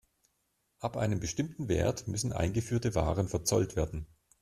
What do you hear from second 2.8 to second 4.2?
Waren verzollt werden.